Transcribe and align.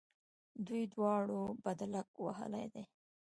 دوی 0.65 0.83
دواړو 0.93 1.41
بدلک 1.63 2.07
وهلی 2.25 2.65
دی. 2.73 2.83